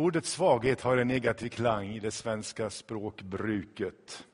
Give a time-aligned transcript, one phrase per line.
[0.00, 4.26] Ordet svaghet har en negativ klang i det svenska språkbruket.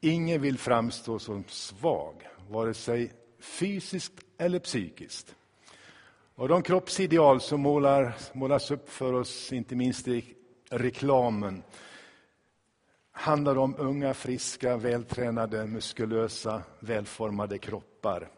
[0.00, 5.34] Ingen vill framstå som svag, vare sig fysiskt eller psykiskt.
[6.34, 10.34] Och de kroppsideal som målar, målas upp för oss, inte minst i
[10.70, 11.62] reklamen,
[13.12, 18.28] handlar om unga, friska, vältränade, muskulösa, välformade kroppar.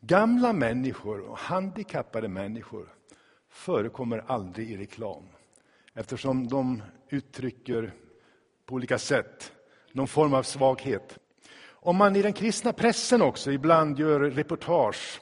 [0.00, 2.97] Gamla människor och handikappade människor
[3.48, 5.22] förekommer aldrig i reklam
[5.94, 7.94] eftersom de uttrycker
[8.66, 9.52] på olika sätt
[9.92, 11.18] någon form av svaghet.
[11.66, 15.20] Om man i den kristna pressen också ibland gör reportage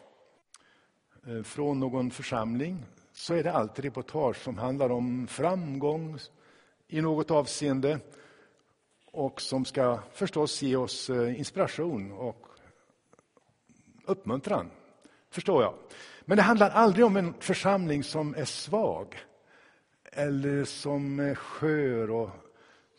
[1.27, 6.19] eh, från någon församling så är det alltid reportage som handlar om framgång
[6.89, 7.99] i något avseende
[9.13, 12.47] och som ska förstås ge oss eh, inspiration och
[14.05, 14.71] uppmuntran,
[15.31, 15.75] förstår jag.
[16.29, 19.17] Men det handlar aldrig om en församling som är svag
[20.13, 22.31] eller som är skör och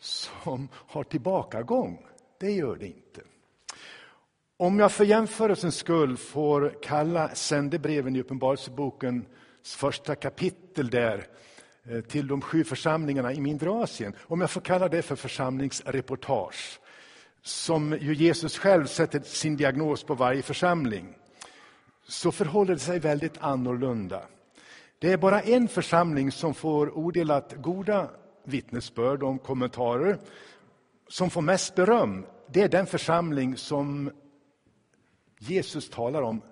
[0.00, 2.06] som har tillbakagång.
[2.40, 3.20] Det gör det inte.
[4.56, 9.26] Om jag för jämförelsens skull får kalla sändebreven i Uppenbarelsebokens
[9.76, 11.26] första kapitel där
[11.84, 16.80] eh, till de sju församlingarna i mindre Asien, om jag får kalla det för församlingsreportage,
[17.42, 21.14] som ju Jesus själv sätter sin diagnos på varje församling,
[22.08, 24.22] så förhåller det sig väldigt annorlunda.
[24.98, 28.10] Det är bara en församling som får odelat goda
[28.44, 30.18] vittnesbörd och kommentarer,
[31.08, 32.26] som får mest beröm.
[32.46, 34.10] Det är den församling som
[35.38, 36.42] Jesus talar om.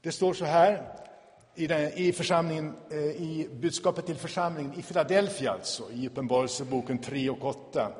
[0.00, 0.96] Det står så här
[1.54, 7.30] i, den, i, församlingen, eh, i budskapet till församlingen i Philadelphia, alltså, i Uppenbarelseboken 3
[7.30, 7.92] och 8.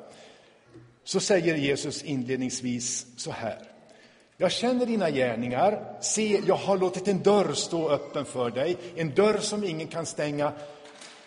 [1.03, 3.70] Så säger Jesus inledningsvis så här.
[4.41, 5.97] Jag känner dina gärningar.
[5.99, 10.05] Se, jag har låtit en dörr stå öppen för dig, en dörr som ingen kan
[10.05, 10.51] stänga,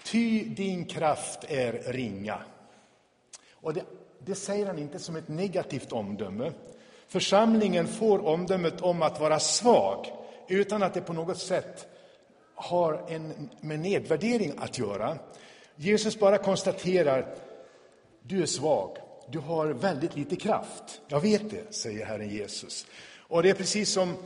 [0.05, 2.39] ty din kraft är ringa.
[3.53, 3.83] Och det,
[4.19, 6.53] det säger han inte som ett negativt omdöme.
[7.07, 10.07] Församlingen får omdömet om att vara svag
[10.49, 11.87] utan att det på något sätt
[12.55, 15.19] har en, med nedvärdering att göra.
[15.77, 17.35] Jesus bara konstaterar,
[18.23, 18.99] du är svag.
[19.31, 21.01] Du har väldigt lite kraft.
[21.09, 22.87] Jag vet det, säger Herren Jesus.
[23.19, 24.17] Och det är precis som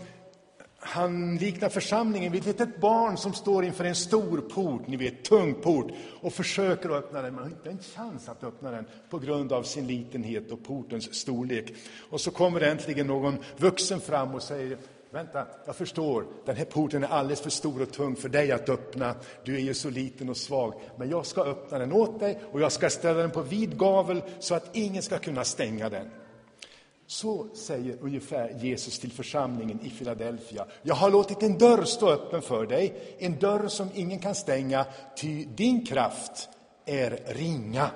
[0.80, 5.24] han liknar församlingen vid ett litet barn som står inför en stor port, ni vet,
[5.24, 8.84] tung port, och försöker att öppna den, men har inte en chans att öppna den
[9.10, 11.72] på grund av sin litenhet och portens storlek.
[12.10, 14.78] Och så kommer äntligen någon vuxen fram och säger,
[15.10, 18.68] Vänta, jag förstår, den här porten är alldeles för stor och tung för dig att
[18.68, 19.14] öppna.
[19.44, 20.74] Du är ju så liten och svag.
[20.96, 24.22] Men jag ska öppna den åt dig och jag ska ställa den på vid gavel
[24.38, 26.10] så att ingen ska kunna stänga den.
[27.06, 30.66] Så säger ungefär Jesus till församlingen i Filadelfia.
[30.82, 34.86] Jag har låtit en dörr stå öppen för dig, en dörr som ingen kan stänga,
[35.16, 36.48] ty din kraft
[36.84, 37.90] är ringa.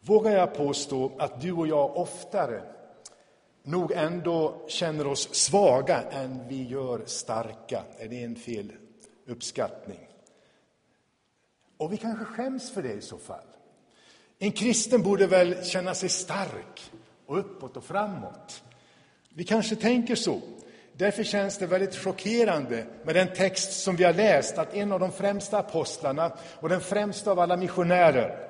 [0.00, 2.62] Vågar jag påstå att du och jag oftare
[3.64, 7.82] nog ändå känner oss svaga än vi gör starka.
[7.98, 8.72] Är det en fel
[9.26, 10.08] uppskattning?
[11.76, 13.44] Och vi kanske skäms för det i så fall.
[14.38, 16.92] En kristen borde väl känna sig stark
[17.26, 18.62] och uppåt och framåt.
[19.34, 20.40] Vi kanske tänker så.
[20.92, 25.00] Därför känns det väldigt chockerande med den text som vi har läst, att en av
[25.00, 28.48] de främsta apostlarna och den främsta av alla missionärer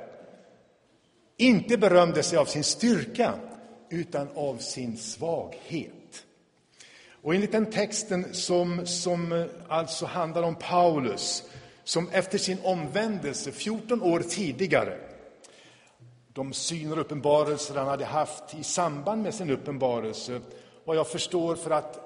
[1.36, 3.34] inte berömde sig av sin styrka,
[3.90, 6.24] utan av sin svaghet.
[7.24, 11.42] Och enligt den texten som, som eh, alltså handlar om Paulus,
[11.84, 14.98] som efter sin omvändelse 14 år tidigare,
[16.32, 20.40] de syner och uppenbarelser han hade haft i samband med sin uppenbarelse,
[20.84, 22.04] vad jag förstår för att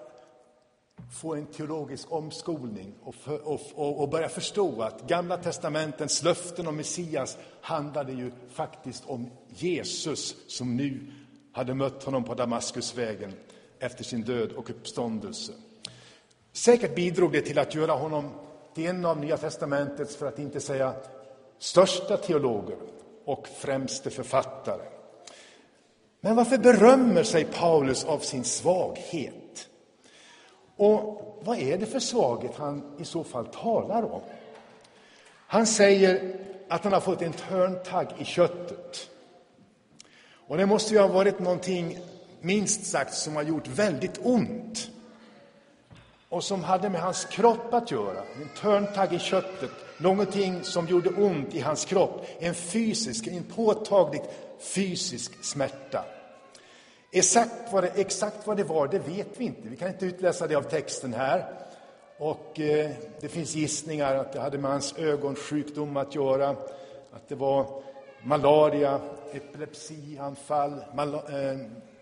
[1.20, 6.66] få en teologisk omskolning och, för, och, och, och, börja förstå att Gamla testamentens löften
[6.66, 11.12] om Messias handlade ju faktiskt om Jesus som nu
[11.58, 13.32] hade mött honom på Damaskusvägen
[13.78, 15.52] efter sin död och uppståndelse.
[16.52, 18.30] Säkert bidrog det till att göra honom
[18.74, 20.94] till en av Nya testamentets, för att inte säga
[21.58, 22.76] största teologer
[23.24, 24.82] och främste författare.
[26.20, 29.68] Men varför berömmer sig Paulus av sin svaghet?
[30.76, 34.22] Och vad är det för svaghet han i så fall talar om?
[35.46, 36.36] Han säger
[36.68, 39.10] att han har fått en törntagg i köttet.
[40.48, 41.98] Och det måste ju ha varit någonting,
[42.40, 44.90] minst sagt, som har gjort väldigt ont.
[46.28, 51.10] Och som hade med hans kropp att göra, en törntagg i köttet, någonting som gjorde
[51.10, 54.22] ont i hans kropp, en fysisk, en påtaglig
[54.58, 56.04] fysisk smärta.
[57.12, 59.68] Exakt vad, det, exakt vad det var, det vet vi inte.
[59.68, 61.44] Vi kan inte utläsa det av texten här.
[62.18, 62.90] Och eh,
[63.20, 66.48] det finns gissningar att det hade med hans ögonsjukdom att göra,
[67.12, 67.82] att det var
[68.22, 69.00] malaria,
[69.32, 71.20] epilepsianfall, mal eh,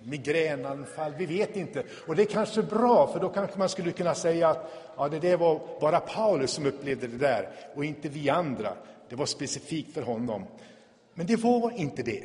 [0.03, 1.85] migränanfall, vi vet inte.
[2.07, 5.19] Och det är kanske bra, för då kanske man skulle kunna säga att ja, det
[5.19, 8.73] där var bara Paulus som upplevde det där och inte vi andra.
[9.09, 10.45] Det var specifikt för honom.
[11.15, 12.23] Men det var inte det.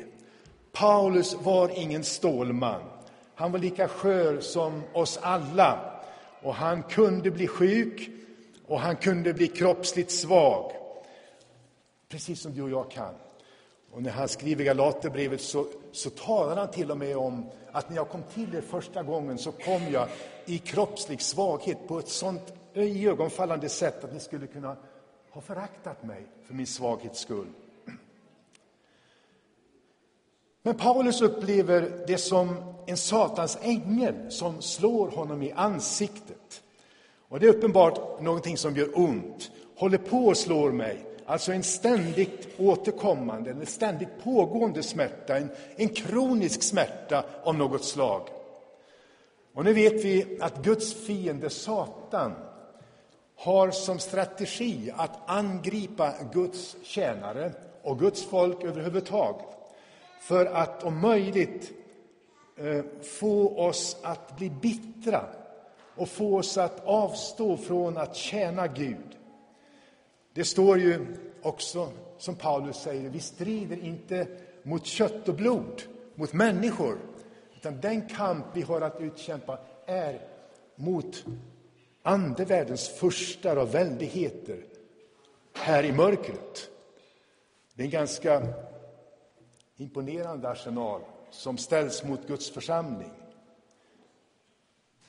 [0.72, 2.82] Paulus var ingen stålman.
[3.34, 6.00] Han var lika skör som oss alla.
[6.42, 8.10] Och han kunde bli sjuk
[8.66, 10.72] och han kunde bli kroppsligt svag.
[12.08, 13.14] Precis som du och jag kan.
[13.92, 17.96] Och när han skriver Galaterbrevet så, så talar han till och med om att när
[17.96, 20.08] jag kom till er första gången så kom jag
[20.46, 24.76] i kroppslig svaghet på ett sånt ögonfallande sätt att ni skulle kunna
[25.30, 27.46] ha föraktat mig för min svaghets skull.
[30.62, 36.62] Men Paulus upplever det som en Satans ängel som slår honom i ansiktet.
[37.28, 41.11] Och det är uppenbart någonting som gör ont, håller på och slår mig.
[41.32, 48.28] Alltså en ständigt återkommande, en ständigt pågående smärta, en, en kronisk smärta av något slag.
[49.54, 52.32] Och nu vet vi att Guds fiende Satan
[53.36, 57.52] har som strategi att angripa Guds tjänare
[57.82, 59.46] och Guds folk överhuvudtaget
[60.20, 61.72] för att om möjligt
[62.56, 65.24] eh, få oss att bli bittra
[65.96, 69.18] och få oss att avstå från att tjäna Gud.
[70.32, 71.06] Det står ju
[71.42, 74.26] också, som Paulus säger, vi strider inte
[74.62, 75.82] mot kött och blod,
[76.14, 76.98] mot människor,
[77.56, 80.28] utan den kamp vi har att utkämpa är
[80.76, 81.24] mot
[82.02, 84.64] andevärldens furstar och väldigheter
[85.54, 86.70] här i mörkret.
[87.74, 88.46] Det är en ganska
[89.76, 91.00] imponerande arsenal
[91.30, 93.12] som ställs mot Guds församling.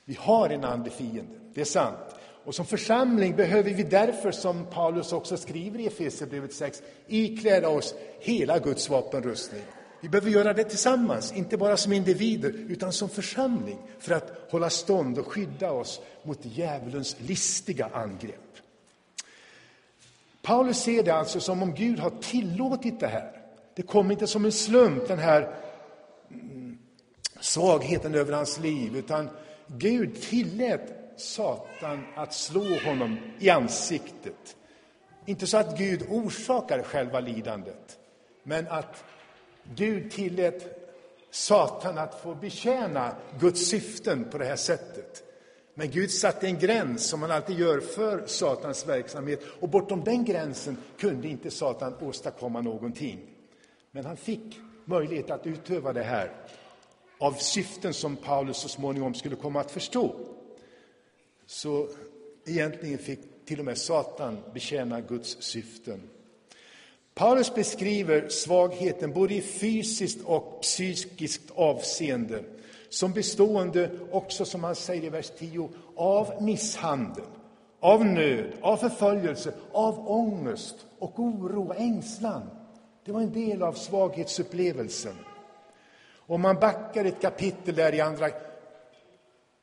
[0.06, 2.16] Vi har en andlig fiende, det är sant.
[2.46, 7.96] Och som församling behöver vi därför, som Paulus också skriver i Efesierbrevet 6, ikläda oss
[8.20, 9.62] hela Guds vapenrustning.
[10.02, 14.70] Vi behöver göra det tillsammans, inte bara som individer, utan som församling, för att hålla
[14.70, 18.58] stånd och skydda oss mot djävulens listiga angrepp.
[20.42, 23.32] Paulus ser det alltså som om Gud har tillåtit det här.
[23.76, 25.56] Det kom inte som en slump, den här
[26.32, 26.78] mm,
[27.40, 29.30] svagheten över hans liv, utan
[29.68, 34.58] Gud tillät Satan att slå honom i ansiktet.
[35.26, 38.00] Inte så att Gud orsakar själva lidandet,
[38.44, 39.04] men att
[39.76, 40.80] Gud tillät
[41.32, 45.24] Satan att få betjäna Guds syften på det här sättet.
[45.76, 49.44] Men Gud satte en gräns, som han alltid gör, för Satans verksamhet.
[49.60, 53.20] Och bortom den gränsen kunde inte Satan åstadkomma någonting.
[53.92, 56.32] Men han fick möjlighet att utöva det här
[57.20, 60.16] av syften som Paulus så småningom skulle komma att förstå.
[61.46, 61.88] Så
[62.46, 66.10] egentligen fick till och med Satan betjäna Guds syften.
[67.14, 72.44] Paulus beskriver svagheten både i fysiskt och psykiskt avseende
[72.90, 77.26] som bestående också, som han säger i vers 10, av misshandel,
[77.80, 82.50] av nöd, av förföljelse, av ångest och oro och ängslan.
[83.06, 85.16] Det var en del av svaghetsupplevelsen.
[86.14, 88.30] Om man backar ett kapitel där i andra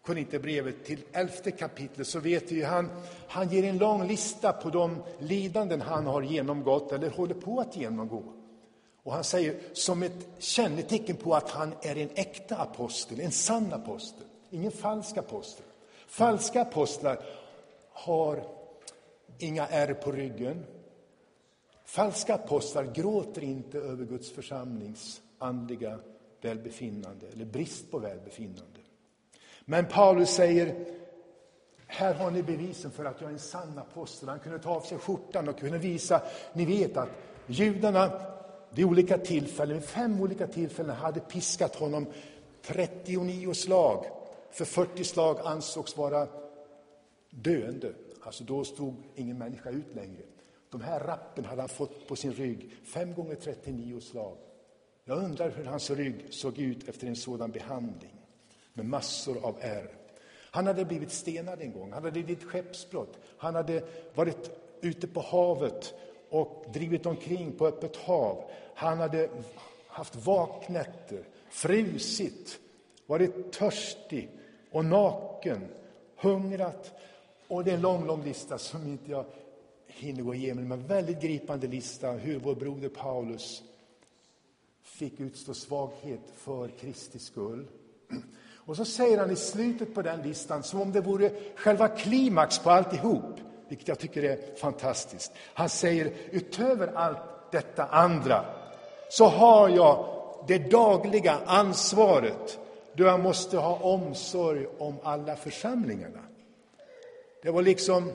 [0.02, 2.90] Korinthierbrevet till elfte kapitlet så vet vi han,
[3.28, 7.76] han ger en lång lista på de lidanden han har genomgått eller håller på att
[7.76, 8.22] genomgå.
[9.02, 13.72] Och han säger som ett kännetecken på att han är en äkta apostel, en sann
[13.72, 15.64] apostel, ingen falsk apostel.
[16.06, 17.18] Falska apostlar
[17.90, 18.44] har
[19.38, 20.64] inga ärr på ryggen.
[21.84, 25.98] Falska apostlar gråter inte över Guds församlings andliga
[26.40, 28.79] välbefinnande eller brist på välbefinnande.
[29.70, 30.74] Men Paulus säger,
[31.86, 34.28] här har ni bevisen för att jag är en sann apostel.
[34.28, 36.22] Han kunde ta av sig skjortan och kunde visa,
[36.52, 37.08] ni vet att
[37.46, 38.22] judarna
[38.70, 42.06] vid olika tillfällen, vid fem olika tillfällen, hade piskat honom
[42.62, 44.04] 39 slag.
[44.50, 46.28] För 40 slag ansågs vara
[47.30, 47.92] döende.
[48.20, 50.22] Alltså då stod ingen människa ut längre.
[50.70, 54.36] De här rappen hade han fått på sin rygg, fem gånger 39 slag.
[55.04, 58.19] Jag undrar hur hans rygg såg ut efter en sådan behandling
[58.80, 59.90] med massor av ärr.
[60.50, 63.82] Han hade blivit stenad en gång, han hade lidit skeppsbrott, han hade
[64.14, 65.94] varit ute på havet
[66.30, 68.50] och drivit omkring på öppet hav.
[68.74, 69.30] Han hade
[69.86, 72.60] haft vaknätter, frusit,
[73.06, 74.28] varit törstig
[74.70, 75.68] och naken,
[76.16, 76.92] hungrat.
[77.48, 79.24] Och det är en lång, lång lista som inte jag
[79.86, 83.62] hinner gå igenom, men en väldigt gripande lista hur vår broder Paulus
[84.82, 87.66] fick utstå svaghet för Kristi skull.
[88.66, 92.58] Och så säger han i slutet på den listan, som om det vore själva klimax
[92.58, 95.32] på alltihop, vilket jag tycker är fantastiskt.
[95.54, 97.18] Han säger, utöver allt
[97.50, 98.44] detta andra,
[99.10, 100.06] så har jag
[100.46, 102.58] det dagliga ansvaret
[102.94, 106.20] då jag måste ha omsorg om alla församlingarna.
[107.42, 108.12] Det var liksom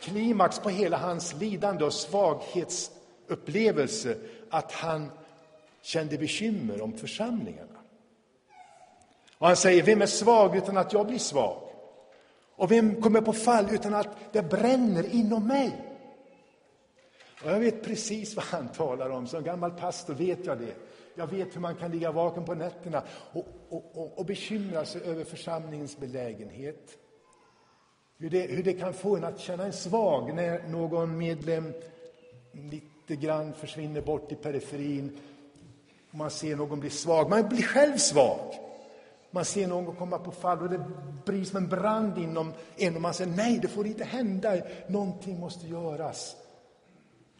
[0.00, 4.16] klimax på hela hans lidande och svaghetsupplevelse
[4.50, 5.10] att han
[5.82, 7.73] kände bekymmer om församlingarna.
[9.38, 11.62] Och han säger, vem är svag utan att jag blir svag?
[12.56, 15.94] Och vem kommer på fall utan att det bränner inom mig?
[17.44, 19.26] Och jag vet precis vad han talar om.
[19.26, 20.74] Som gammal pastor vet jag det.
[21.14, 25.02] Jag vet hur man kan ligga vaken på nätterna och, och, och, och bekymra sig
[25.02, 26.98] över församlingens belägenhet.
[28.18, 31.72] Hur det, hur det kan få en att känna en svag när någon medlem
[32.52, 35.18] lite grann försvinner bort i periferin.
[36.10, 37.30] Man ser någon bli svag.
[37.30, 38.54] Man blir själv svag.
[39.34, 40.84] Man ser någon komma på fall och det
[41.24, 44.56] blir som en brand inom en och man säger nej, det får inte hända.
[44.88, 46.36] Någonting måste göras.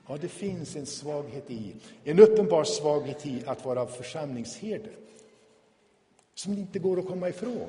[0.09, 1.75] Ja, det finns en svaghet i,
[2.05, 4.91] en uppenbar svaghet i att vara församlingsherde.
[6.35, 7.69] Som inte går att komma ifrån.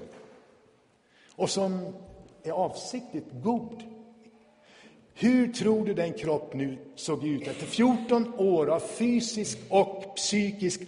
[1.36, 1.94] Och som
[2.44, 3.84] är avsiktligt god.
[5.13, 10.82] Hur tror du den kropp nu såg ut efter 14 år av fysisk och psykisk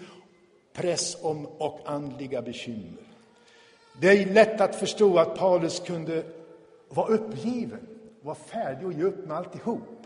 [0.73, 1.17] press
[1.59, 3.06] och andliga bekymmer?
[3.99, 6.23] Det är lätt att förstå att Paulus kunde
[6.89, 7.87] vara uppgiven,
[8.21, 9.97] vara färdig att ge upp med alltihop.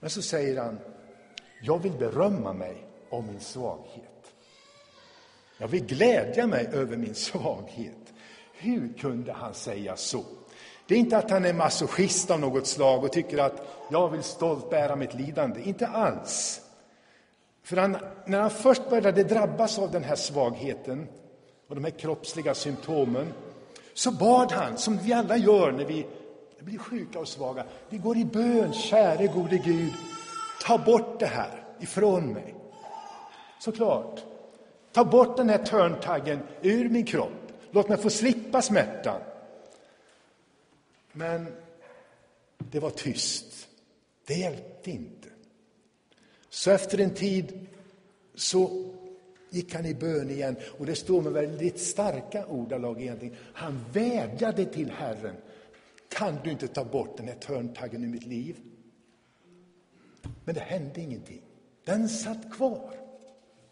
[0.00, 0.78] Men så säger han,
[1.62, 4.32] jag vill berömma mig om min svaghet.
[5.58, 8.12] Jag vill glädja mig över min svaghet.
[8.52, 10.24] Hur kunde han säga så?
[10.86, 14.22] Det är inte att han är masochist av något slag och tycker att jag vill
[14.22, 15.60] stolt bära mitt lidande.
[15.62, 16.60] Inte alls.
[17.62, 21.08] För han, när han först började drabbas av den här svagheten
[21.68, 23.32] och de här kroppsliga symptomen
[23.94, 26.06] så bad han, som vi alla gör när vi
[26.58, 27.64] blir sjuka och svaga.
[27.88, 29.92] Vi går i bön, käre gode Gud,
[30.62, 32.54] ta bort det här ifrån mig.
[33.60, 34.20] Såklart.
[34.92, 37.52] Ta bort den här törntaggen ur min kropp.
[37.70, 39.20] Låt mig få slippa smärtan.
[41.12, 41.46] Men
[42.58, 43.68] det var tyst.
[44.26, 45.28] Det hjälpte inte.
[46.50, 47.66] Så efter en tid
[48.34, 48.94] så
[49.50, 50.56] gick han i bön igen.
[50.78, 53.36] Och det står med väldigt starka ordalag egentligen.
[53.52, 55.34] Han vädjade till Herren.
[56.08, 58.56] Kan du inte ta bort den här törntaggen ur mitt liv?
[60.44, 61.42] Men det hände ingenting.
[61.84, 62.94] Den satt kvar.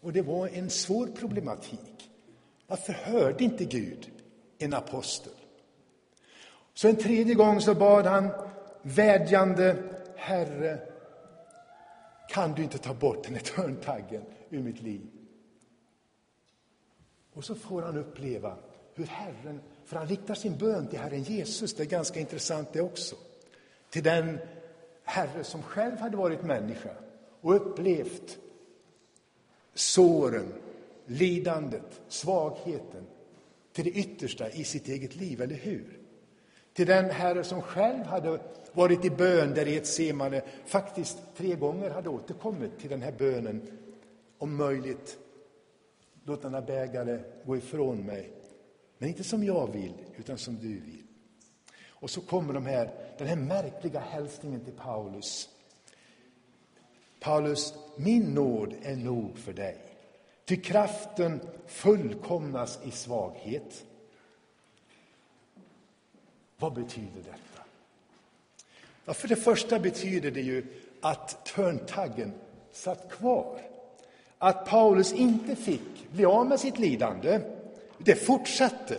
[0.01, 2.09] Och det var en svår problematik.
[2.67, 4.11] Varför hörde inte Gud
[4.57, 5.33] en apostel?
[6.73, 8.29] Så en tredje gång så bad han
[8.81, 9.83] vädjande,
[10.15, 10.79] Herre,
[12.29, 15.01] kan du inte ta bort den här törntaggen ur mitt liv?
[17.37, 18.55] Och så får han uppleva
[18.93, 22.81] hur Herren, för han riktar sin bön till Herren Jesus, det är ganska intressant det
[22.81, 23.15] också.
[23.89, 24.39] Till den
[25.03, 26.89] Herre som själv hade varit människa
[27.41, 28.37] och upplevt
[29.73, 30.53] såren,
[31.05, 33.03] lidandet, svagheten
[33.73, 35.99] till det yttersta i sitt eget liv, eller hur?
[36.73, 38.39] Till den Herre som själv hade
[38.73, 43.13] varit i bön där i ett semane, faktiskt tre gånger hade återkommit till den här
[43.17, 43.67] bönen,
[44.37, 45.17] om möjligt
[46.27, 48.31] låt denna bägare gå ifrån mig.
[48.97, 51.03] Men inte som jag vill, utan som du vill.
[51.87, 55.49] Och så kommer de här, den här märkliga hälsningen till Paulus.
[57.19, 59.77] Paulus, min nåd är nog för dig.
[60.45, 63.85] Ty kraften fullkomnas i svaghet.
[66.57, 67.63] Vad betyder detta?
[69.05, 70.65] Ja, för det första betyder det ju
[71.01, 72.33] att törntaggen
[72.71, 73.61] satt kvar.
[74.37, 77.39] Att Paulus inte fick bli av med sitt lidande,
[77.97, 78.97] det fortsatte.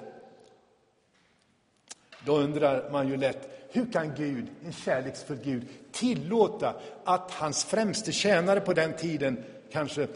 [2.25, 8.13] Då undrar man ju lätt, hur kan Gud, en kärleksfull Gud, tillåta att hans främste
[8.13, 10.09] tjänare på den tiden, kanske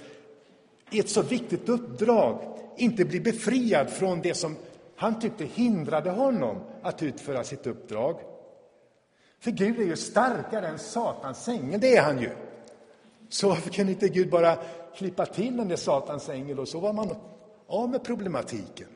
[0.91, 4.57] i ett så viktigt uppdrag, inte blir befriad från det som
[4.97, 8.21] han tyckte hindrade honom att utföra sitt uppdrag?
[9.41, 12.31] För Gud är ju starkare än Satans ängel, det är han ju.
[13.29, 14.59] Så varför kunde inte Gud bara
[14.97, 17.11] klippa till den där Satans ängel och så var man
[17.67, 18.89] av med problematiken?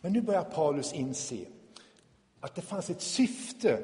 [0.00, 1.36] Men nu börjar Paulus inse
[2.40, 3.78] att det fanns ett syfte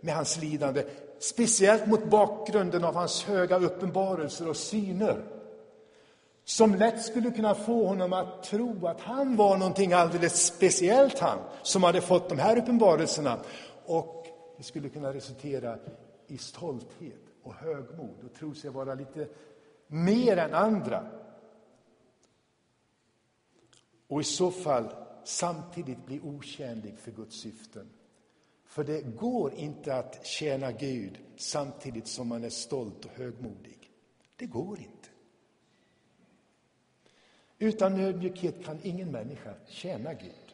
[0.00, 0.84] med hans lidande,
[1.18, 5.24] speciellt mot bakgrunden av hans höga uppenbarelser och syner
[6.44, 11.38] som lätt skulle kunna få honom att tro att han var någonting alldeles speciellt, han
[11.62, 13.38] som hade fått de här uppenbarelserna.
[13.86, 14.26] Och
[14.56, 15.78] det skulle kunna resultera
[16.26, 19.28] i stolthet och högmod och tro sig vara lite
[19.86, 21.10] mer än andra.
[24.08, 27.90] och i så fall samtidigt bli otjänlig för Guds syften.
[28.64, 33.90] För det går inte att tjäna Gud samtidigt som man är stolt och högmodig.
[34.36, 35.08] Det går inte.
[37.58, 40.45] Utan ödmjukhet kan ingen människa tjäna Gud.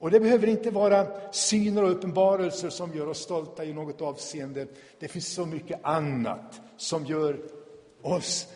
[0.00, 4.66] Och det behöver inte vara syner och uppenbarelser som gör oss stolta i något avseende.
[4.98, 7.40] Det finns så mycket annat som gör
[8.02, 8.48] oss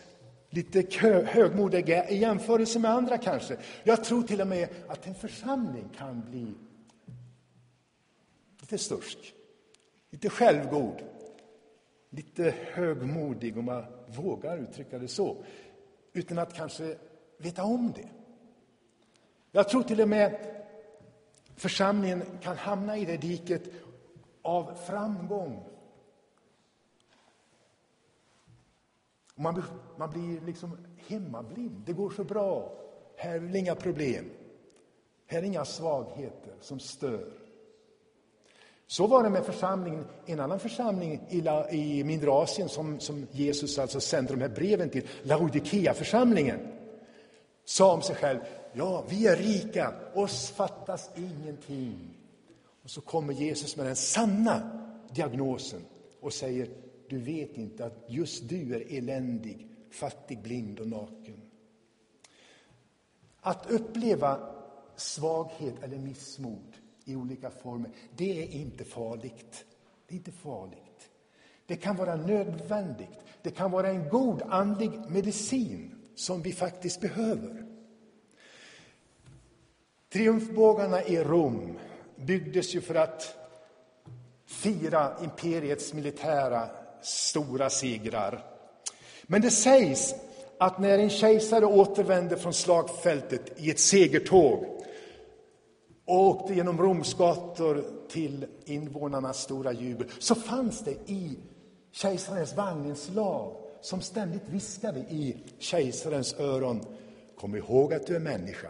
[0.50, 0.86] lite
[1.26, 3.56] högmodiga i jämförelse med andra kanske.
[3.82, 6.54] Jag tror till och med att en församling kan bli
[8.60, 9.34] lite stursk,
[10.10, 11.02] lite självgod,
[12.10, 15.44] lite högmodig om man vågar uttrycka det så,
[16.12, 16.96] utan att kanske
[17.38, 18.08] veta om det.
[19.52, 20.54] Jag tror till och med
[21.56, 23.62] församlingen kan hamna i det diket
[24.42, 25.64] av framgång.
[29.34, 29.62] Man,
[29.96, 31.82] man blir liksom hemmablind.
[31.86, 32.72] Det går så bra.
[33.16, 34.30] Här är inga problem.
[35.26, 37.32] Här är inga svagheter som stör.
[38.86, 43.26] Så var det med församlingen, en annan församling i, La, i mindre Asien som, som
[43.30, 46.58] Jesus alltså sände de här breven till, Laodikea-församlingen,
[47.64, 48.38] sa om sig själv,
[48.74, 52.16] ja, vi är rika, oss fattas ingenting.
[52.82, 55.80] Och så kommer Jesus med den sanna diagnosen
[56.20, 56.68] och säger,
[57.08, 61.40] du vet inte att just du är eländig, fattig, blind och naken.
[63.40, 64.38] Att uppleva
[64.96, 69.64] svaghet eller missmod i olika former, det är inte farligt.
[70.06, 71.10] Det är inte farligt.
[71.66, 73.18] Det kan vara nödvändigt.
[73.42, 77.63] Det kan vara en god andlig medicin som vi faktiskt behöver.
[80.14, 81.78] Triumfbågarna i Rom
[82.16, 83.34] byggdes ju för att
[84.46, 86.68] fira imperiets militära
[87.02, 88.44] stora segrar.
[89.22, 90.14] Men det sägs
[90.58, 94.64] att när en kejsare återvände från slagfältet i ett segertåg
[96.04, 101.38] och åkte genom Roms gator till invånarnas stora jubel, så fanns det i
[101.92, 106.80] kejsarens vagn en slav som ständigt viskade i kejsarens öron.
[107.36, 108.68] Kom ihåg att du är människa.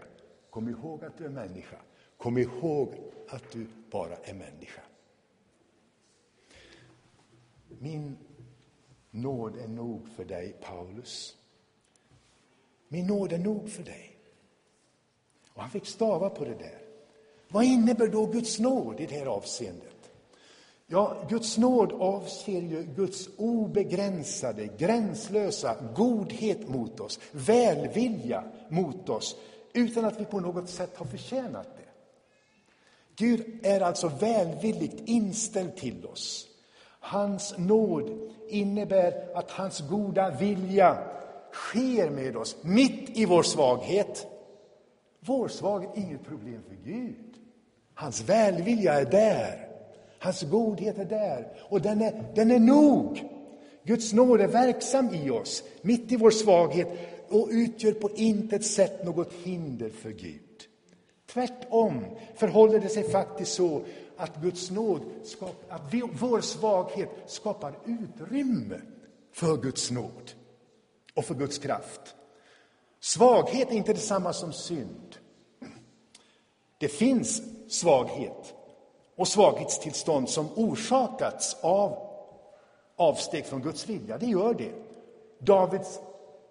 [0.54, 1.76] Kom ihåg att du är människa.
[2.16, 2.94] Kom ihåg
[3.28, 4.82] att du bara är människa.
[7.68, 8.16] Min
[9.10, 11.36] nåd är nog för dig, Paulus.
[12.88, 14.18] Min nåd är nog för dig.
[15.52, 16.78] Och han fick stava på det där.
[17.48, 20.10] Vad innebär då Guds nåd i det här avseendet?
[20.86, 29.36] Ja, Guds nåd avser ju Guds obegränsade, gränslösa godhet mot oss, välvilja mot oss,
[29.74, 31.84] utan att vi på något sätt har förtjänat det.
[33.16, 36.46] Gud är alltså välvilligt inställd till oss.
[37.00, 40.98] Hans nåd innebär att hans goda vilja
[41.52, 44.26] sker med oss mitt i vår svaghet.
[45.20, 47.34] Vår svaghet är inget problem för Gud.
[47.94, 49.68] Hans välvilja är där.
[50.18, 51.52] Hans godhet är där.
[51.68, 53.28] Och den är, den är nog.
[53.84, 56.88] Guds nåd är verksam i oss, mitt i vår svaghet
[57.28, 60.40] och utgör på intet sätt något hinder för Gud.
[61.26, 63.82] Tvärtom förhåller det sig faktiskt så
[64.16, 65.02] att Guds nåd,
[65.68, 68.80] att vår svaghet skapar utrymme
[69.32, 70.32] för Guds nåd
[71.14, 72.14] och för Guds kraft.
[73.00, 75.16] Svaghet är inte detsamma som synd.
[76.78, 78.54] Det finns svaghet
[79.16, 81.98] och svaghetstillstånd som orsakats av
[82.96, 84.18] avsteg från Guds vilja.
[84.18, 84.72] Det gör det.
[85.38, 86.00] Davids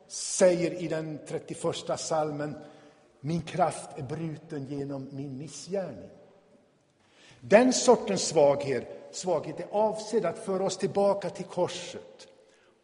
[0.07, 2.55] säger i den 31 salmen
[3.19, 6.09] Min kraft är bruten genom min missgärning.
[7.39, 12.27] Den sortens svaghet, svaghet är avsedd att föra oss tillbaka till korset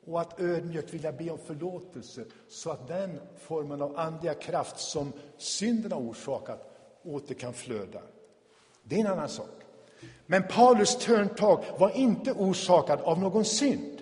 [0.05, 5.13] och att ödmjukt vilja be om förlåtelse så att den formen av andliga kraft som
[5.37, 6.69] synden har orsakat
[7.03, 8.01] åter kan flöda.
[8.83, 9.59] Det är en annan sak.
[10.25, 13.98] Men Paulus törntag var inte orsakad av någon synd.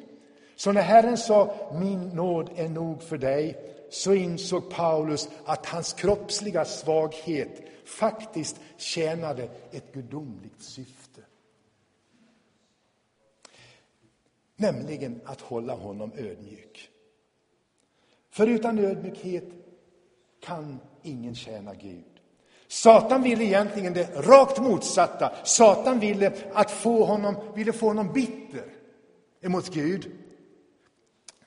[0.58, 3.58] Så när Herren sa min nåd är nog för dig
[3.89, 11.22] så insåg Paulus att hans kroppsliga svaghet faktiskt tjänade ett gudomligt syfte.
[14.56, 16.89] Nämligen att hålla honom ödmjuk.
[18.30, 19.50] För utan ödmjukhet
[20.43, 22.04] kan ingen tjäna Gud.
[22.67, 25.32] Satan ville egentligen det rakt motsatta.
[25.43, 28.65] Satan ville, att få honom, ville få honom bitter
[29.41, 30.12] emot Gud.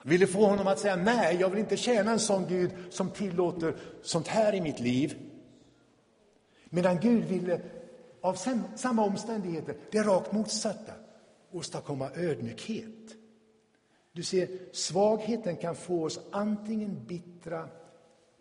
[0.02, 3.76] Ville få honom att säga nej, jag vill inte tjäna en sån Gud som tillåter
[4.02, 5.18] sånt här i mitt liv.
[6.64, 7.60] Medan Gud ville,
[8.20, 8.34] av
[8.74, 10.92] samma omständigheter, det rakt motsatta,
[11.50, 13.16] åstadkomma ödmjukhet.
[14.12, 17.68] Du ser, svagheten kan få oss antingen bittra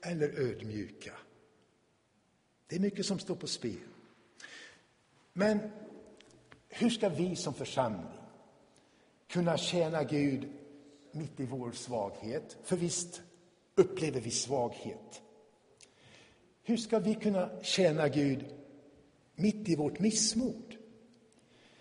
[0.02, 1.14] eller ödmjuka.
[2.68, 3.88] Det är mycket som står på spel.
[5.34, 5.60] Men
[6.70, 8.20] hur ska vi som församling
[9.28, 10.48] kunna tjäna Gud
[11.20, 12.58] mitt i vår svaghet?
[12.64, 13.22] För visst
[13.76, 15.22] upplever vi svaghet.
[16.64, 18.46] Hur ska vi kunna tjäna Gud
[19.36, 20.76] mitt i vårt missmod?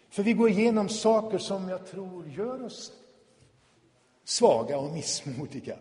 [0.09, 2.93] För vi går igenom saker som jag tror gör oss
[4.25, 5.79] svaga och missmodiga.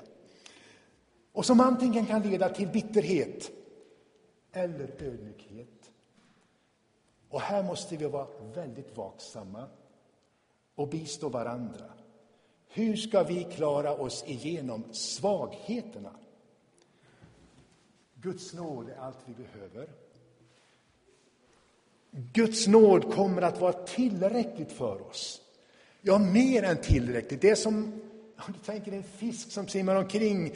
[1.32, 3.52] Och som antingen kan leda till bitterhet
[4.52, 5.91] eller ödmjukhet.
[7.30, 9.67] Och här måste vi vara väldigt vaksamma
[10.76, 11.91] och bistå varandra.
[12.78, 16.12] Hur ska vi klara oss igenom svagheterna?
[18.16, 19.90] Guds nåd är allt vi behöver.
[22.12, 25.42] Guds nåd kommer att vara tillräckligt för oss.
[26.02, 27.42] Ja, mer än tillräckligt.
[27.42, 28.02] Det är som
[28.38, 30.52] om du tänker en fisk som simmar omkring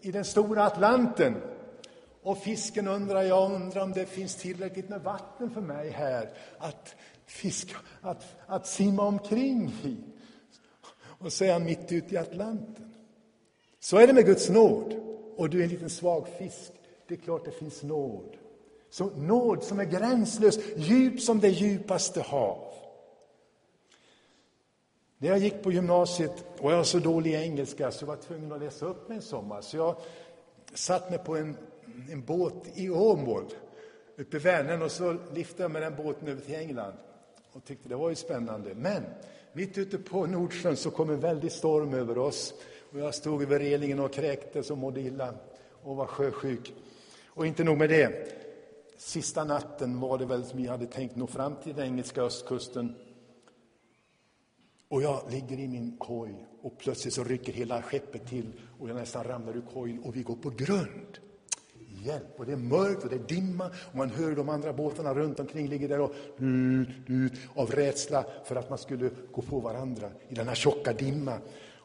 [0.00, 1.34] i den stora Atlanten.
[2.22, 6.94] Och fisken undrar, jag undrar om det finns tillräckligt med vatten för mig här att,
[7.26, 10.13] fiska, att, att simma omkring i.
[11.24, 12.94] Och så är han mitt ute i Atlanten.
[13.80, 14.94] Så är det med Guds nåd.
[15.36, 16.72] Och du är en liten svag fisk.
[17.08, 18.36] Det är klart det finns nåd.
[18.90, 22.58] Så nåd som är gränslös, djup som det djupaste hav.
[25.18, 28.22] När jag gick på gymnasiet och jag var så dålig i engelska så var jag
[28.22, 29.60] tvungen att läsa upp mig en sommar.
[29.60, 29.96] Så jag
[30.74, 31.56] satt mig på en,
[32.10, 33.44] en båt i Åmål
[34.16, 36.94] uppe i Vänern och så liftade jag med den båten över till England
[37.52, 38.74] och tyckte det var ju spännande.
[38.74, 39.04] Men
[39.54, 42.54] mitt ute på Nordsjön så kom en väldig storm över oss
[42.92, 45.34] och jag stod över relingen och kräktes och mådde illa
[45.82, 46.72] och var sjösjuk.
[47.26, 48.28] Och inte nog med det.
[48.98, 52.94] Sista natten var det väl som jag hade tänkt nå fram till den engelska östkusten.
[54.88, 58.96] Och jag ligger i min koj och plötsligt så rycker hela skeppet till och jag
[58.96, 61.18] nästan ramlar ur kojen och vi går på grund.
[62.04, 62.34] Hjälp!
[62.36, 65.40] Och det är mörkt och det är dimma och man hör de andra båtarna runt
[65.40, 70.10] omkring ligger där och ut, ut, av rädsla för att man skulle gå på varandra
[70.28, 71.38] i denna tjocka dimma.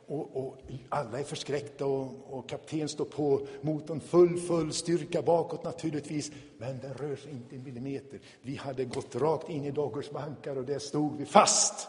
[0.07, 0.57] Och, och,
[0.89, 6.31] alla är förskräckta och, och kapten står på motorn full, full styrka bakåt naturligtvis.
[6.57, 8.19] Men den rör sig inte en millimeter.
[8.41, 11.87] Vi hade gått rakt in i Doggers bankar och där stod vi fast.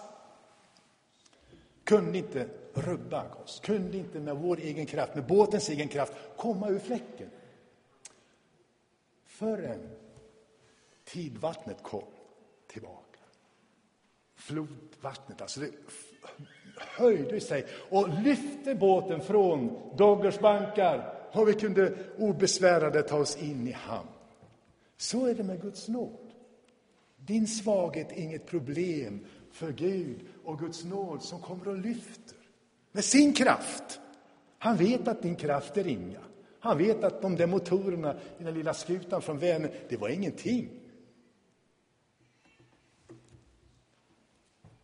[1.84, 6.68] Kunde inte rubba oss, kunde inte med vår egen kraft, med båtens egen kraft komma
[6.68, 7.30] ur fläcken.
[9.40, 9.80] Förrän
[11.04, 12.04] tidvattnet kom
[12.66, 13.18] tillbaka.
[14.34, 15.70] Flodvattnet, alltså det
[16.76, 23.68] höjde sig och lyfte båten från Doggers bankar och vi kunde obesvärade ta oss in
[23.68, 24.08] i hamn.
[24.96, 26.32] Så är det med Guds nåd.
[27.16, 32.36] Din svaghet är inget problem för Gud och Guds nåd som kommer och lyfter
[32.92, 34.00] med sin kraft.
[34.58, 36.20] Han vet att din kraft är ringa.
[36.60, 40.68] Han vet att de där motorerna i den lilla skutan från Vänern, det var ingenting.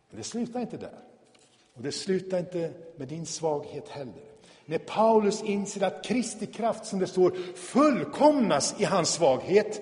[0.09, 0.99] Men det slutar inte där.
[1.73, 4.13] Och det slutar inte med din svaghet heller.
[4.65, 9.81] När Paulus inser att Kristi kraft, som det står, fullkomnas i hans svaghet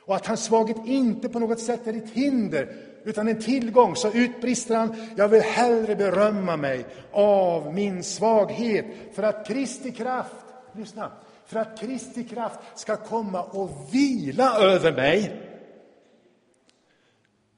[0.00, 4.12] och att hans svaghet inte på något sätt är ett hinder utan en tillgång, så
[4.12, 10.41] utbrister han, jag vill hellre berömma mig av min svaghet för att Kristi kraft,
[10.76, 11.12] lyssna,
[11.46, 15.48] för att Kristi kraft ska komma och vila över mig.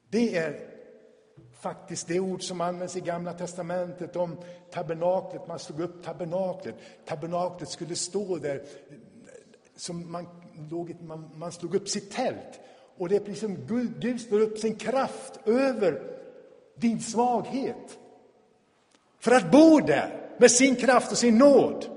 [0.09, 0.75] Det är
[1.59, 4.37] faktiskt det ord som används i Gamla testamentet om
[4.71, 5.47] tabernaklet.
[5.47, 6.75] Man slog upp tabernaklet.
[7.05, 8.63] Tabernaklet skulle stå där,
[9.75, 10.27] som man,
[10.99, 12.59] man, man slog upp sitt tält.
[12.97, 16.01] Och det är precis som Gud, Gud slår upp sin kraft över
[16.75, 17.99] din svaghet.
[19.19, 21.94] För att bo där med sin kraft och sin nåd.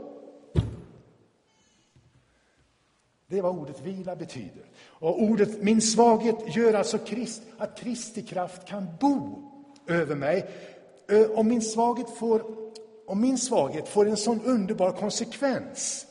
[3.30, 4.64] Det är vad ordet vila betyder.
[4.80, 9.42] Och ordet min svaghet gör alltså Krist, att Kristi kraft kan bo
[9.86, 10.50] över mig.
[11.10, 12.42] Eh, om min svaghet får,
[13.06, 16.06] om min svaghet får en sån underbar konsekvens,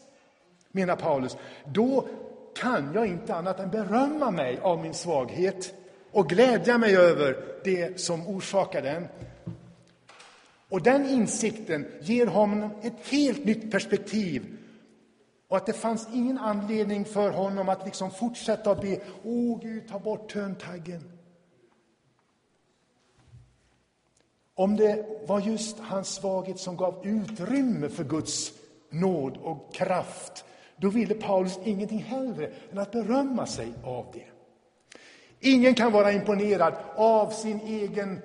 [0.71, 2.07] menar Paulus, då
[2.55, 5.73] kan jag inte annat än berömma mig av min svaghet
[6.11, 9.07] och glädja mig över det som orsakar den.
[10.69, 14.56] Och den insikten ger honom ett helt nytt perspektiv.
[15.47, 19.87] Och att det fanns ingen anledning för honom att liksom fortsätta att be, åh Gud,
[19.87, 21.11] ta bort töntaggen.
[24.55, 28.53] Om det var just hans svaghet som gav utrymme för Guds
[28.89, 30.45] nåd och kraft,
[30.77, 34.25] då ville Paulus ingenting hellre än att berömma sig av det.
[35.39, 38.21] Ingen kan vara imponerad av sin egen,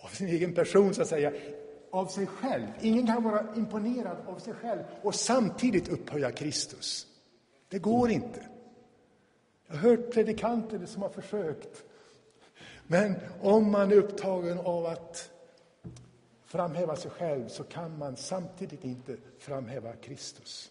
[0.00, 1.32] av sin egen person, så att säga,
[1.94, 2.66] av sig själv.
[2.80, 7.06] Ingen kan vara imponerad av sig själv och samtidigt upphöja Kristus.
[7.68, 8.46] Det går inte.
[9.66, 11.84] Jag har hört predikanter som har försökt.
[12.86, 15.30] Men om man är upptagen av att
[16.44, 20.70] framhäva sig själv så kan man samtidigt inte framhäva Kristus.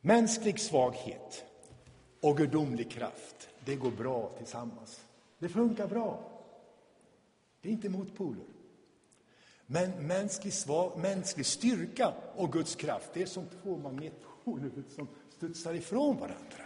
[0.00, 1.47] Mänsklig svaghet
[2.20, 5.00] och gudomlig kraft, det går bra tillsammans.
[5.38, 6.20] Det funkar bra.
[7.62, 8.44] Det är inte motpoler.
[9.66, 15.74] Men mänsklig, svag, mänsklig styrka och Guds kraft, det är som två magnetpoler som studsar
[15.74, 16.64] ifrån varandra.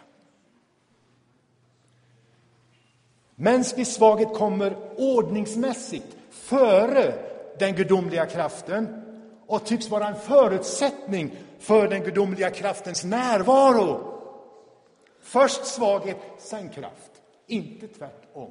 [3.34, 7.14] Mänsklig svaghet kommer ordningsmässigt före
[7.58, 9.02] den gudomliga kraften
[9.46, 14.11] och tycks vara en förutsättning för den gudomliga kraftens närvaro.
[15.22, 17.10] Först svaghet, sen kraft.
[17.46, 18.50] Inte tvärtom.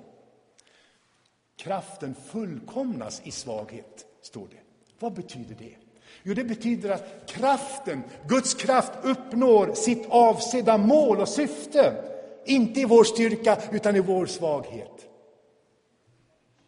[1.56, 4.60] Kraften fullkomnas i svaghet, står det.
[5.00, 5.76] Vad betyder det?
[6.24, 12.04] Jo, det betyder att kraften, Guds kraft, uppnår sitt avsedda mål och syfte.
[12.46, 15.08] Inte i vår styrka, utan i vår svaghet.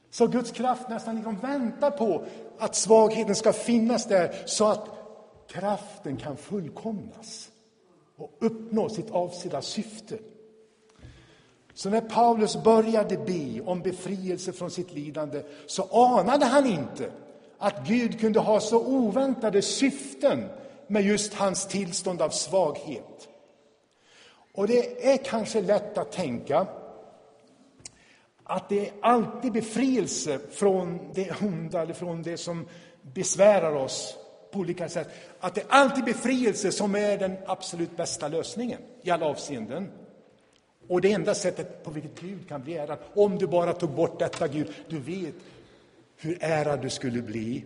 [0.09, 2.25] Så Guds kraft nästan liksom väntar på
[2.57, 4.89] att svagheten ska finnas där så att
[5.47, 7.49] kraften kan fullkomnas
[8.17, 10.17] och uppnå sitt avsedda syfte.
[11.73, 17.12] Så när Paulus började be om befrielse från sitt lidande så anade han inte
[17.58, 20.49] att Gud kunde ha så oväntade syften
[20.88, 23.30] med just hans tillstånd av svaghet.
[24.54, 26.67] Och det är kanske lätt att tänka
[28.43, 32.67] att det är alltid befrielse från det onda eller från det som
[33.02, 34.17] besvärar oss
[34.53, 35.09] på olika sätt.
[35.39, 39.91] Att det är alltid befrielse som är den absolut bästa lösningen i alla avseenden.
[40.87, 42.99] Och det enda sättet på vilket Gud kan bli ärad.
[43.15, 45.35] Om du bara tog bort detta, Gud, du vet
[46.17, 47.65] hur ärad du skulle bli.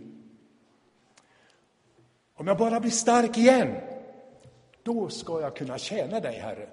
[2.34, 3.74] Om jag bara blir stark igen,
[4.82, 6.68] då ska jag kunna tjäna dig, Herre.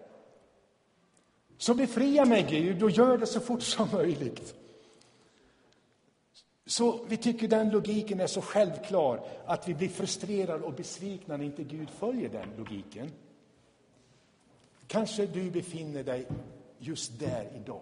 [1.58, 4.56] Så befria mig, Gud, och gör det så fort som möjligt.
[6.66, 11.46] Så vi tycker den logiken är så självklar att vi blir frustrerade och besvikna när
[11.46, 13.12] inte Gud följer den logiken.
[14.88, 16.28] Kanske du befinner dig
[16.78, 17.82] just där idag.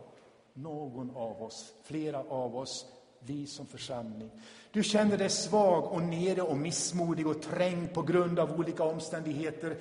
[0.53, 2.85] Någon av oss, flera av oss,
[3.19, 4.31] vi som församling.
[4.71, 9.77] Du känner dig svag och nere och missmodig och trängd på grund av olika omständigheter.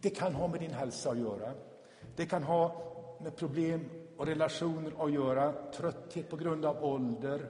[0.00, 1.52] Det kan ha med din hälsa att göra.
[2.16, 2.82] Det kan ha
[3.20, 5.52] med problem och relationer att göra.
[5.52, 7.48] Trötthet på grund av ålder,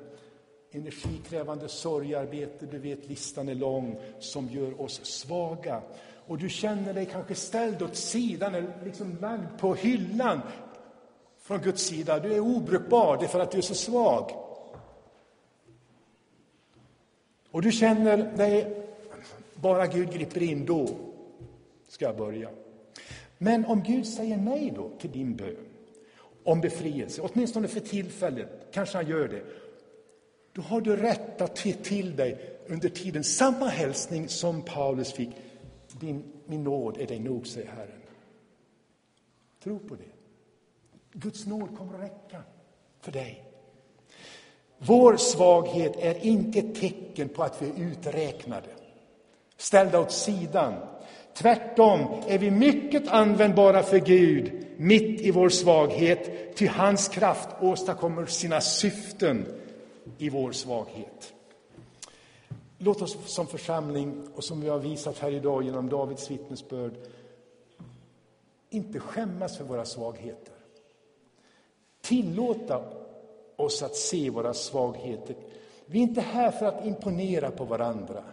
[0.75, 5.83] energikrävande sorgarbete, du vet listan är lång, som gör oss svaga.
[6.27, 10.41] Och du känner dig kanske ställd åt sidan, eller liksom lagd på hyllan
[11.39, 12.19] från Guds sida.
[12.19, 14.31] Du är obrukbar, det är för att du är så svag.
[17.51, 18.87] Och du känner dig,
[19.55, 20.89] bara Gud griper in, då
[21.89, 22.51] ska jag börja.
[23.39, 25.67] Men om Gud säger nej då till din bön
[26.45, 29.43] om befrielse, åtminstone för tillfället, kanske han gör det,
[30.55, 35.31] då har du rätt att ta till dig under tiden samma hälsning som Paulus fick.
[36.01, 38.01] Din, min nåd är dig nog, säger Herren.
[39.65, 40.15] Tro på det.
[41.13, 42.43] Guds nåd kommer att räcka
[43.01, 43.45] för dig.
[44.79, 48.69] Vår svaghet är inte ett tecken på att vi är uträknade,
[49.57, 50.75] ställda åt sidan.
[51.35, 58.27] Tvärtom är vi mycket användbara för Gud mitt i vår svaghet, ty hans kraft åstadkommer
[58.27, 59.47] sina syften
[60.19, 61.35] i vår svaghet.
[62.79, 66.93] Låt oss som församling, och som vi har visat här idag genom Davids vittnesbörd,
[68.71, 70.55] inte skämmas för våra svagheter.
[72.01, 72.85] Tillåta
[73.57, 75.37] oss att se våra svagheter.
[75.87, 78.25] Vi är inte här för att imponera på varandra.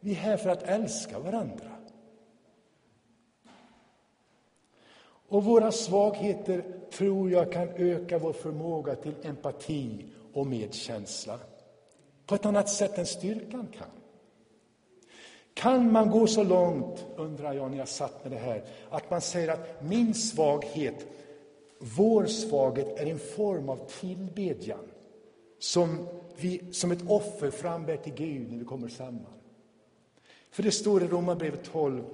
[0.00, 1.70] Vi är här för att älska varandra.
[5.28, 10.04] Och våra svagheter tror jag kan öka vår förmåga till empati
[10.36, 11.38] och medkänsla
[12.26, 13.88] på ett annat sätt än styrkan kan.
[15.54, 19.20] Kan man gå så långt, undrar jag när jag satt med det här, att man
[19.20, 21.06] säger att min svaghet,
[21.78, 24.88] vår svaghet är en form av tillbedjan
[25.58, 29.40] som, vi, som ett offer frambär till Gud när vi kommer samman.
[30.50, 32.04] För det står i Romarbrevet 12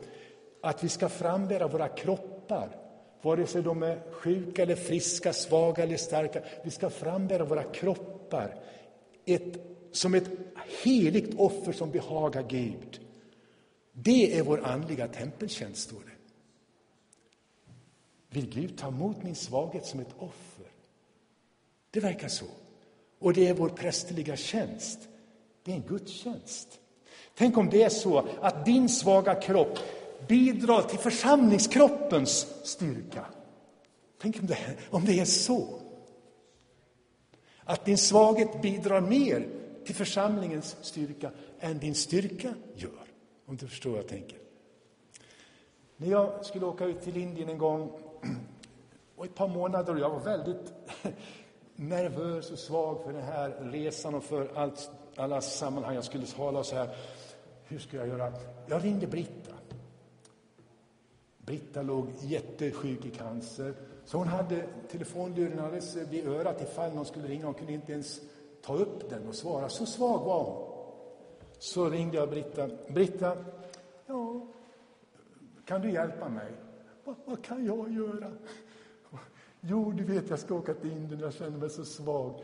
[0.60, 2.81] att vi ska frambära våra kroppar
[3.22, 6.42] vare sig de är sjuka eller friska, svaga eller starka.
[6.64, 8.60] Vi ska frambära våra kroppar
[9.24, 9.58] ett,
[9.92, 10.30] som ett
[10.82, 13.00] heligt offer som behagar Gud.
[13.92, 16.12] Det är vår andliga tempeltjänst, står det.
[18.28, 20.66] Vill Gud ta emot min svaghet som ett offer?
[21.90, 22.46] Det verkar så.
[23.18, 24.98] Och det är vår prästerliga tjänst.
[25.64, 26.80] Det är en gudstjänst.
[27.34, 29.78] Tänk om det är så att din svaga kropp
[30.28, 33.26] bidrar till församlingskroppens styrka.
[34.20, 34.58] Tänk om det,
[34.90, 35.80] om det är så.
[37.64, 39.48] Att din svaghet bidrar mer
[39.84, 41.30] till församlingens styrka
[41.60, 42.90] än din styrka gör.
[43.46, 44.38] Om du förstår vad jag tänker.
[45.96, 47.90] När jag skulle åka ut till Indien en gång,
[49.16, 50.72] och ett par månader, och jag var väldigt
[51.76, 56.58] nervös och svag för den här resan och för allt, alla sammanhang jag skulle tala
[56.58, 56.96] och så här.
[57.64, 58.32] Hur ska jag göra?
[58.66, 59.54] Jag ringde Britta.
[61.46, 63.74] Britta låg jättesjuk i cancer.
[64.04, 67.44] Så hon hade telefonluren alldeles vid örat ifall någon skulle ringa.
[67.44, 68.20] Hon kunde inte ens
[68.62, 69.68] ta upp den och svara.
[69.68, 70.72] Så svag var hon.
[71.58, 72.68] Så ringde jag Britta.
[72.88, 73.36] Britta,
[74.06, 74.46] ja,
[75.64, 76.52] kan du hjälpa mig?
[77.04, 78.32] Vad, vad kan jag göra?
[79.60, 82.40] Jo, du vet, jag ska åka till Indien, jag känner mig så svag.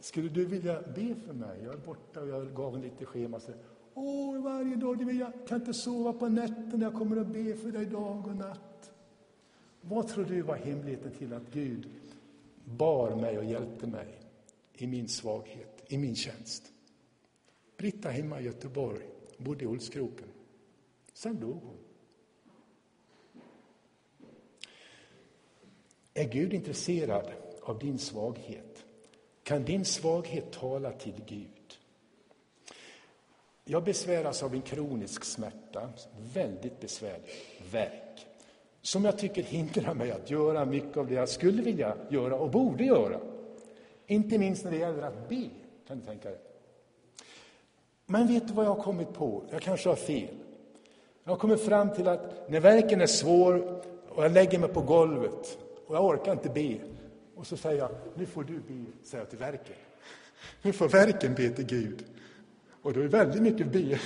[0.00, 1.60] Skulle du vilja be för mig?
[1.64, 3.40] Jag är borta och jag gav en lite schema.
[3.40, 3.52] Så,
[3.94, 7.72] Åh, varje dag, du jag kan inte sova på nätterna, jag kommer att be för
[7.72, 8.92] dig dag och natt.
[9.80, 11.88] Vad tror du var hemligheten till att Gud
[12.64, 14.18] bar mig och hjälpte mig
[14.74, 16.72] i min svaghet, i min tjänst?
[17.76, 19.06] Britta hemma i Göteborg,
[19.38, 20.28] bodde i Olskroken.
[21.12, 21.76] Sen dog hon.
[26.14, 28.84] Är Gud intresserad av din svaghet?
[29.42, 31.57] Kan din svaghet tala till Gud?
[33.70, 35.88] Jag besväras av en kronisk smärta,
[36.34, 37.30] väldigt besvärlig
[37.72, 38.26] värk,
[38.82, 42.50] som jag tycker hindrar mig att göra mycket av det jag skulle vilja göra och
[42.50, 43.20] borde göra.
[44.06, 45.48] Inte minst när det gäller att be,
[45.88, 46.38] kan du tänka dig.
[48.06, 49.44] Men vet du vad jag har kommit på?
[49.50, 50.34] Jag kanske har fel.
[51.24, 54.80] Jag har kommit fram till att när verken är svår och jag lägger mig på
[54.80, 56.78] golvet och jag orkar inte be.
[57.34, 59.76] Och så säger jag, nu får du be, säger jag till verken.
[60.62, 62.04] Nu får verken be till Gud.
[62.88, 63.98] Och då är det väldigt mycket be,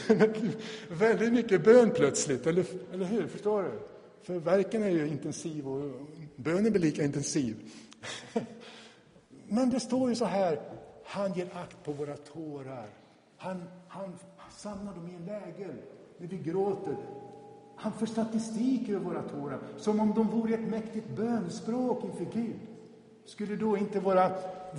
[0.95, 3.27] väldigt mycket bön plötsligt, eller, eller hur?
[3.27, 3.71] Förstår du?
[4.23, 5.91] För verken är ju intensiv och
[6.37, 7.57] bönen blir lika intensiv.
[9.49, 10.61] Men det står ju så här,
[11.05, 12.87] han ger akt på våra tårar.
[13.37, 14.19] Han, han
[14.57, 15.75] samlar dem i en läger
[16.19, 16.97] när vi gråter.
[17.77, 22.61] Han för statistik över våra tårar, som om de vore ett mäktigt bönspråk inför Gud.
[23.25, 24.33] Skulle då inte våra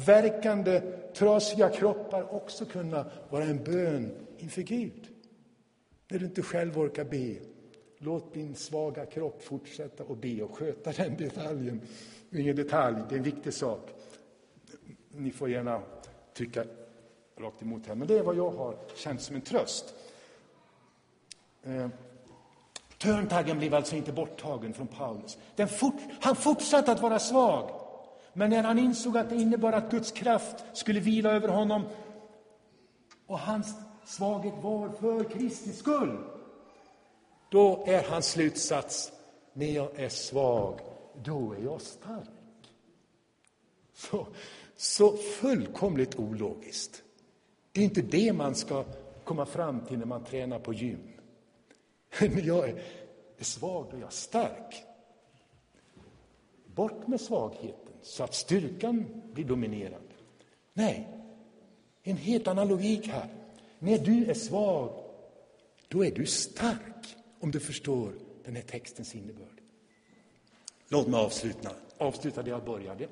[0.05, 0.81] verkande,
[1.15, 5.07] trasiga kroppar också kunna vara en bön inför Gud?
[6.07, 7.35] När du inte själv orkar be,
[7.97, 11.81] låt din svaga kropp fortsätta att be och sköta den detaljen.
[12.31, 13.89] Ingen detalj, det är en viktig sak.
[15.09, 15.81] Ni får gärna
[16.33, 16.63] tycka
[17.37, 19.95] rakt emot här, men det är vad jag har känt som en tröst.
[21.63, 21.87] Eh,
[22.97, 25.37] Törntaggen blev alltså inte borttagen från Paulus.
[25.69, 27.82] Fort, han fortsatte att vara svag.
[28.33, 31.83] Men när han insåg att det innebar att Guds kraft skulle vila över honom
[33.27, 36.17] och hans svaghet var för Kristi skull,
[37.49, 39.11] då är hans slutsats,
[39.53, 40.79] när jag är svag,
[41.23, 42.29] då är jag stark.
[43.93, 44.27] Så,
[44.75, 47.03] så fullkomligt ologiskt.
[47.71, 48.85] Det är inte det man ska
[49.23, 51.13] komma fram till när man tränar på gym.
[52.19, 52.83] Men jag är,
[53.39, 54.83] svag, då är jag stark.
[56.65, 60.13] Bort med svaghet så att styrkan blir dominerande.
[60.73, 61.07] Nej,
[62.03, 63.27] en helt annan logik här.
[63.79, 65.03] När du är svag,
[65.87, 68.13] då är du stark, om du förstår
[68.45, 69.61] den här textens innebörd.
[70.87, 73.07] Låt mig avsluta, avsluta det jag började.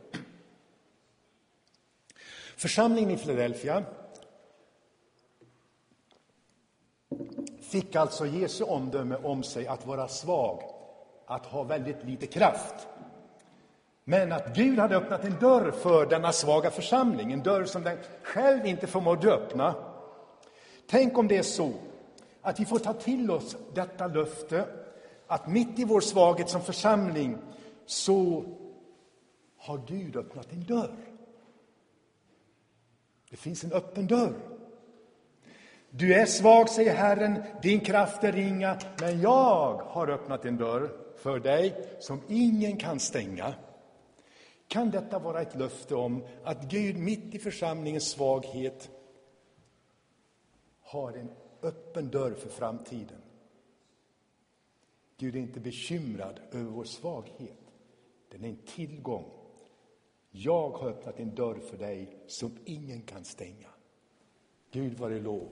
[2.56, 3.86] Församlingen i Philadelphia
[7.62, 10.64] fick alltså Jesu omdöme om sig att vara svag,
[11.26, 12.88] att ha väldigt lite kraft.
[14.04, 17.98] Men att Gud hade öppnat en dörr för denna svaga församling, en dörr som den
[18.24, 19.76] själv inte förmådde öppna.
[20.88, 21.74] Tänk om det är så
[22.42, 24.66] att vi får ta till oss detta löfte,
[25.28, 27.38] att mitt i vår svaghet som församling
[27.86, 28.44] så
[29.58, 30.96] har Gud öppnat en dörr.
[33.30, 34.34] Det finns en öppen dörr.
[35.90, 40.90] Du är svag, säger Herren, din kraft är ringa, men jag har öppnat en dörr
[41.18, 43.54] för dig som ingen kan stänga.
[44.72, 48.90] Kan detta vara ett löfte om att Gud mitt i församlingens svaghet
[50.82, 53.22] har en öppen dörr för framtiden?
[55.18, 57.58] Gud är inte bekymrad över vår svaghet.
[58.30, 59.32] Den är en tillgång.
[60.30, 63.70] Jag har öppnat en dörr för dig som ingen kan stänga.
[64.72, 65.50] Gud vare lov.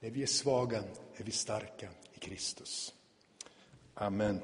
[0.00, 0.78] När vi är svaga
[1.14, 2.94] är vi starka i Kristus.
[3.94, 4.40] Amen.